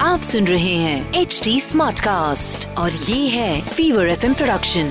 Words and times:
आप 0.00 0.20
सुन 0.22 0.46
रहे 0.46 0.74
हैं 0.74 1.20
एच 1.20 1.40
डी 1.44 1.60
स्मार्ट 1.60 2.00
कास्ट 2.00 2.68
और 2.78 2.90
ये 2.90 3.28
है 3.28 3.68
fever 3.68 4.08
F 4.08 4.26
production 4.26 4.86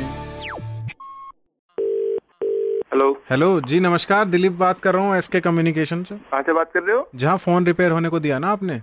hello 2.94 3.12
hello 3.32 3.62
जी 3.62 3.80
नमस्कार 3.80 4.26
दिलीप 4.26 4.52
बात 4.52 4.80
कर 4.80 4.94
रहा 4.94 5.04
हूँ 5.04 5.18
एसके 5.18 5.40
कम्युनिकेशन 5.40 6.04
से। 6.04 6.16
कहाँ 6.16 6.42
से 6.42 6.54
बात 6.54 6.72
कर 6.74 6.84
रहे 6.84 6.96
हो? 6.96 7.10
जहाँ 7.16 7.38
फ़ोन 7.38 7.66
रिपेयर 7.66 7.92
होने 7.92 8.10
को 8.10 8.20
दिया 8.20 8.40
ना 8.40 8.48
आपने? 8.48 8.82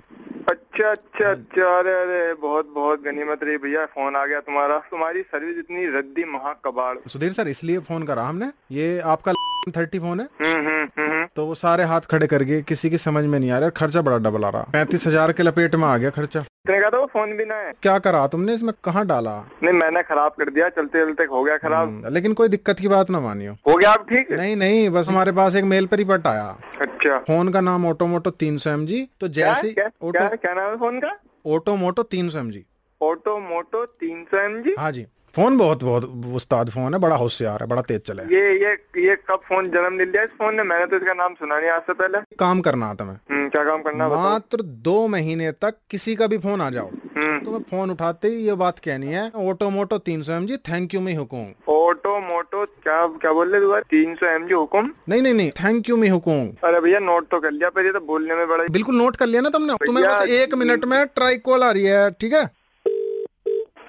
अच्छा 0.48 0.90
अच्छा 0.90 1.30
अच्छा 1.30 1.78
अरे 1.78 1.92
अरे 1.92 2.34
बहुत 2.34 2.72
बहुत 2.74 3.02
गनीमत 3.04 3.40
रही 3.42 3.56
भैया 3.58 3.84
फ़ोन 3.86 4.16
आ 4.16 4.24
गया 4.26 4.40
तुम्हारा। 4.40 4.78
तुम्हारी 4.78 5.22
सर्विस 5.22 5.58
इतनी 5.58 5.86
रद्दी 5.98 6.24
महा 6.24 6.52
कबाड़ 6.64 6.96
सुधीर 7.08 7.32
सर 7.32 7.48
इसलिए 7.48 7.78
फ़ोन 7.78 8.02
करा 8.02 8.22
हमने। 8.22 8.50
ये 8.72 8.98
आपका 9.00 9.32
थर्टी 9.66 9.98
फ़ोन 9.98 10.20
है। 10.20 11.26
तो 11.36 11.44
वो 11.46 11.54
सारे 11.54 11.84
हाथ 11.84 12.00
खड़े 12.10 12.26
कर 12.26 12.42
गए 12.42 12.60
किसी 12.62 12.90
की 12.90 12.98
समझ 12.98 13.24
में 13.24 13.38
नहीं 13.38 13.50
आ 13.50 13.58
रहा। 13.58 13.70
खर्चा 13.70 14.02
बड़ा 14.02 14.18
डबल 14.20 14.44
आ 14.44 14.48
रहा। 14.48 14.62
पैंतीस 14.72 15.06
हज़ार 15.06 15.32
के 15.32 15.42
लपेट 15.42 15.74
में 15.74 15.86
आ 15.86 15.96
गया 15.96 16.10
खर्चा। 16.10 16.40
इतने 16.40 16.80
का 16.80 16.90
तो 16.90 17.00
वो 17.00 17.06
फ़ोन 17.06 17.32
भी 17.36 17.44
ना 17.44 17.54
है। 17.56 17.72
क्या 17.82 17.98
करा 17.98 18.26
तुमने 18.26 18.54
इसमें? 18.54 18.72
कहाँ 18.84 19.06
डाला? 19.06 19.34
नहीं 19.62 19.72
मैंने 19.74 20.02
खराब 20.02 20.32
कर 20.38 20.50
दिया 20.50 20.68
चलते 20.68 21.04
चलते 21.04 21.24
हो 21.24 21.42
गया 21.44 21.56
खराब। 21.56 21.88
हम्म, 21.88 22.12
लेकिन 22.14 22.32
कोई 22.34 22.48
दिक्कत 22.48 22.80
की 22.80 22.88
बात 22.88 23.10
ना 23.10 23.20
मानियो। 23.20 23.52
हो 23.68 23.76
गया 23.76 23.92
अब 23.92 24.06
ठीक? 24.08 24.32
नहीं 24.32 24.56
नहीं 24.56 24.88
बस 24.90 25.08
हमारे 25.08 25.32
पास 25.32 25.56
एक 25.56 25.64
मेल 25.64 25.86
पर 25.86 25.98
ही 25.98 26.04
पट 26.04 26.26
आया 26.26 26.46
अच्छा। 26.80 27.18
फ़ोन 27.26 27.52
का 27.52 27.60
नाम 27.62 27.86
ऑटो 27.86 28.06
मोटो 28.06 28.30
तीन 28.32 28.58
सौ 28.58 28.70
एम 28.70 28.86
जी 28.86 29.06
तो 29.20 29.28
जैसे 29.30 29.74
क्या 29.74 30.54
नाम 30.54 30.70
है 30.70 30.76
फ़ोन 30.76 31.00
का? 31.00 31.16
ऑटो 31.46 31.76
मोटो 31.76 32.02
तीन 32.04 32.28
सौ 32.28 32.38
एम 32.38 32.50
जी 32.50 32.64
ऑटो 33.00 33.38
मोटो 33.40 33.84
तीन 33.84 34.24
सौ 34.24 34.38
एम 34.38 34.62
जी 34.62 34.74
हाँ 34.78 34.90
जी। 34.92 35.06
फ़ोन 35.36 35.56
बहुत 35.58 35.82
बहुत 35.84 36.04
उस्ताद 36.34 36.70
फ़ोन 36.70 36.94
है 36.94 36.98
बड़ा 37.00 37.16
होशियार 37.16 37.62
है 37.62 37.66
बड़ा 37.68 37.82
तेज 37.88 38.00
चले 38.02 38.22
ये 38.34 38.52
ये 38.54 38.70
ये 39.00 39.16
कब 39.30 39.40
फ़ोन 39.48 39.68
जन्म 39.70 39.98
लिया 39.98 40.22
इस 40.22 40.30
फ़ोन 40.38 40.54
ने? 40.56 40.62
मैंने 40.62 40.86
तो 40.86 40.96
इसका 40.96 41.14
नाम 41.14 41.34
सुना 41.34 41.58
नहीं 41.58 41.70
आज 41.70 41.80
से 41.82 41.92
पहले। 41.94 42.18
काम 42.38 42.60
करना 42.60 42.86
आता 42.86 43.04
मैं। 43.04 43.14
हम्म, 43.30 43.48
क्या 43.48 43.64
काम 43.64 43.82
करना 43.82 44.08
मात्र 44.08 44.62
दो 44.86 44.96
महीने 45.08 45.50
तक 45.54 45.74
किसी 45.90 46.14
का 46.16 46.26
भी 46.26 46.38
फ़ोन 46.38 46.60
आ 46.60 46.68
जाओ। 46.70 46.88
हम्म। 47.16 47.38
तो 47.40 47.50
मैं 47.50 47.60
फ़ोन 47.70 47.90
उठाते 47.90 48.28
ही 48.28 48.46
ये 48.46 48.54
बात 48.62 48.78
कहनी 48.78 49.12
है 49.12 49.30
ऑटो 49.44 49.68
मोटो 49.70 49.98
तीन 50.08 50.22
सौ 50.22 50.32
एम 50.32 50.46
जी 50.46 50.56
थैंक 50.68 50.94
यू 50.94 51.00
मी 51.00 51.14
हुकुम। 51.14 51.72
ऑटो 51.72 52.18
मोटो 52.28 52.64
क्या 52.66 53.06
क्या 53.16 53.32
बोल 53.32 53.52
रहे 53.52 53.60
दोबारा? 53.60 53.82
तीन 53.90 54.14
सौ 54.14 54.26
एम 54.26 54.46
जी 54.48 54.54
हुकुम? 54.54 54.90
नहीं 55.08 55.22
नहीं 55.22 55.34
नहीं 55.34 55.50
थैंक 55.60 55.88
यू 55.88 55.96
मी 55.96 56.08
हुकुम। 56.08 56.48
अरे 56.64 56.80
भैया 56.80 56.98
नोट 57.00 57.28
तो 57.30 57.40
कर 57.40 57.50
लिया 57.50 57.70
पर 57.70 57.86
ये 57.86 57.92
तो 57.92 58.00
बोलने 58.06 58.34
में 58.34 58.46
बड़ा 58.48 58.64
बिल्कुल 58.70 58.96
नोट 58.96 59.16
कर 59.16 59.26
लिया 59.26 59.40
ना 59.40 59.50
तुमने। 59.50 59.76
तुम्हें 59.86 60.06
बस 60.06 60.22
एक 60.38 60.54
मिनट 60.54 60.84
में 60.84 61.04
ट्राई 61.14 61.36
कॉल 61.50 61.62
आ 61.62 61.70
रही 61.70 61.84
है 61.84 62.10
ठीक 62.20 62.32
है? 62.32 62.44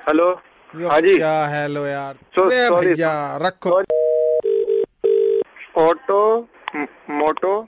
हेलो? 0.09 0.29
हाँ 0.85 1.01
जी। 1.01 1.17
क्या 1.17 1.47
हेलो 1.47 1.85
यार। 1.85 2.15
So- 2.37 2.85
भैया 2.85 3.39
रखो। 3.41 3.83
ऑटो 5.77 6.47
मोटो 7.09 7.67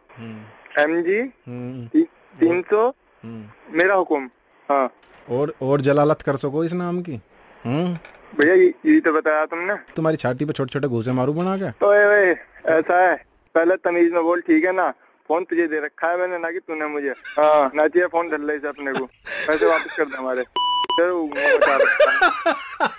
एम 0.79 1.01
जी 1.01 1.19
हम्म, 1.19 2.01
तीन 2.39 2.61
सौ। 2.61 2.93
हम्म। 3.23 3.77
मेरा 3.77 3.95
हुक्म। 3.95 4.29
हाँ। 4.69 4.93
और 5.29 5.53
और 5.61 5.81
जलालत 5.81 6.21
कर 6.21 6.35
सको 6.35 6.63
इस 6.63 6.73
नाम 6.73 7.01
की। 7.01 7.21
हम्म। 7.65 7.97
भैया 8.39 8.93
ये 8.93 8.99
तो 8.99 9.13
बताया 9.13 9.45
तुमने। 9.45 9.73
तुम्हारी 9.73 10.17
छाती 10.17 10.45
पे 10.45 10.53
छोटे 10.53 10.73
छोटे 10.73 10.87
घूसे 10.87 11.11
मारू 11.11 11.33
बना 11.33 11.57
के। 11.57 11.71
तो 11.71 11.95
ऐसा 11.95 13.09
है। 13.09 13.25
पहले 13.55 13.75
तमीज 13.75 14.13
में 14.13 14.23
बोल 14.23 14.41
ठीक 14.41 14.65
है 14.65 14.71
ना? 14.71 14.93
फ़ोन 15.27 15.43
तुझे 15.43 15.67
दे 15.67 15.79
रखा 15.79 16.07
है 16.07 16.17
मैंने 16.17 16.37
ना 16.37 16.51
कि 16.51 16.59
तूने 16.59 16.87
मुझे। 16.87 17.09
हाँ 17.09 17.71
ना 17.75 17.87
चाहिए 17.87 18.07
फ़ोन 18.07 18.29
धर 18.29 18.39
ले 18.39 18.67
अपने 18.67 18.93
को। 18.93 19.05
पैसे 19.47 19.65
वापस 19.65 19.97
कर 19.97 20.05
दे 20.05 20.17
हमारे। 20.17 20.43